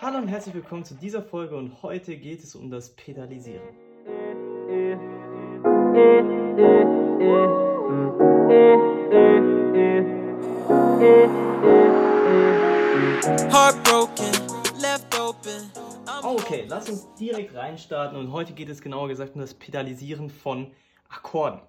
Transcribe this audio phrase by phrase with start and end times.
[0.00, 3.91] Hallo und herzlich willkommen zu dieser Folge und heute geht es um das Pedalisieren.
[16.22, 20.70] Okay, lass uns direkt reinstarten und heute geht es genauer gesagt um das Pedalisieren von
[21.10, 21.60] Akkorden.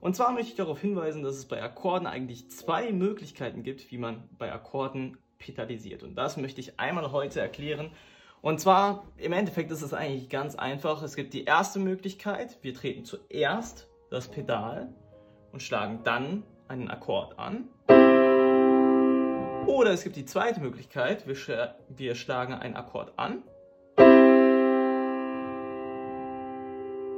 [0.00, 3.96] Und zwar möchte ich darauf hinweisen, dass es bei Akkorden eigentlich zwei Möglichkeiten gibt, wie
[3.96, 6.02] man bei Akkorden pedalisiert.
[6.02, 7.90] Und das möchte ich einmal heute erklären.
[8.42, 11.04] Und zwar, im Endeffekt ist es eigentlich ganz einfach.
[11.04, 14.92] Es gibt die erste Möglichkeit, wir treten zuerst das Pedal
[15.52, 17.68] und schlagen dann einen Akkord an.
[19.68, 23.44] Oder es gibt die zweite Möglichkeit, wir, schla- wir schlagen einen Akkord an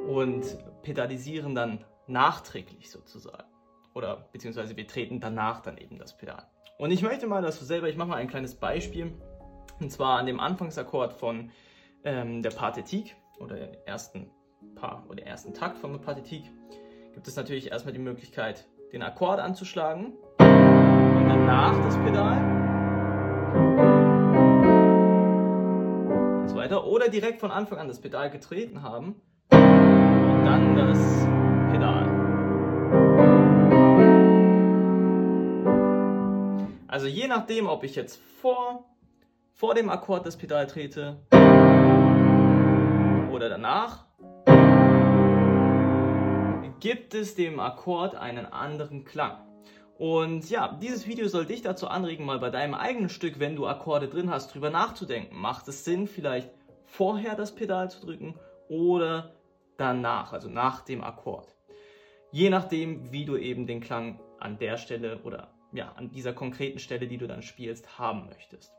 [0.06, 0.42] und
[0.82, 3.48] pedalisieren dann nachträglich sozusagen.
[3.94, 6.42] Oder beziehungsweise wir treten danach dann eben das Pedal.
[6.76, 9.14] Und ich möchte mal, dass du selber, ich mache mal ein kleines Beispiel.
[9.80, 11.50] Und zwar an dem Anfangsakkord von
[12.04, 14.30] ähm, der Partitik oder ersten
[14.74, 16.44] Paar oder ersten Takt von der Partitik
[17.12, 22.38] gibt es natürlich erstmal die Möglichkeit, den Akkord anzuschlagen und danach das Pedal.
[26.42, 26.86] Und so weiter.
[26.86, 30.98] Oder direkt von Anfang an das Pedal getreten haben und dann das
[31.72, 32.24] Pedal.
[36.88, 38.84] Also je nachdem, ob ich jetzt vor,
[39.54, 41.16] vor dem Akkord das Pedal trete
[43.32, 44.04] oder danach,
[46.80, 49.38] gibt es dem Akkord einen anderen Klang.
[49.96, 53.66] Und ja, dieses Video soll dich dazu anregen, mal bei deinem eigenen Stück, wenn du
[53.66, 55.36] Akkorde drin hast, drüber nachzudenken.
[55.38, 56.50] Macht es Sinn, vielleicht
[56.84, 58.34] vorher das Pedal zu drücken
[58.68, 59.34] oder
[59.76, 61.54] danach, also nach dem Akkord?
[62.32, 66.80] Je nachdem, wie du eben den Klang an der Stelle oder ja, an dieser konkreten
[66.80, 68.72] Stelle, die du dann spielst, haben möchtest.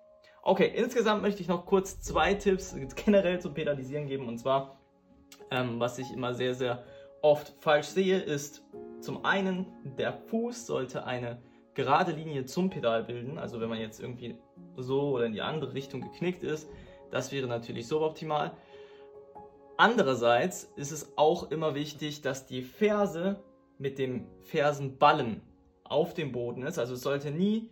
[0.47, 4.27] Okay, insgesamt möchte ich noch kurz zwei Tipps generell zum Pedalisieren geben.
[4.27, 4.79] Und zwar,
[5.49, 6.83] ähm, was ich immer sehr, sehr
[7.23, 8.63] oft falsch sehe, ist
[9.01, 9.65] zum einen,
[9.97, 11.41] der Fuß sollte eine
[11.73, 13.39] gerade Linie zum Pedal bilden.
[13.39, 14.37] Also wenn man jetzt irgendwie
[14.77, 16.69] so oder in die andere Richtung geknickt ist,
[17.09, 18.55] das wäre natürlich suboptimal.
[19.77, 23.43] Andererseits ist es auch immer wichtig, dass die Ferse
[23.79, 25.41] mit dem Fersenballen
[25.83, 26.77] auf dem Boden ist.
[26.77, 27.71] Also es sollte nie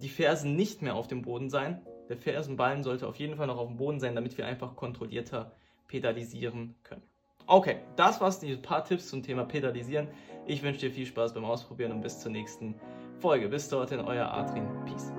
[0.00, 1.80] die Fersen nicht mehr auf dem Boden sein.
[2.08, 5.52] Der Fersenballen sollte auf jeden Fall noch auf dem Boden sein, damit wir einfach kontrollierter
[5.86, 7.02] pedalisieren können.
[7.46, 10.08] Okay, das war's, die paar Tipps zum Thema Pedalisieren.
[10.46, 12.74] Ich wünsche dir viel Spaß beim Ausprobieren und bis zur nächsten
[13.18, 13.48] Folge.
[13.48, 14.84] Bis dorthin, euer Adrian.
[14.84, 15.12] Peace.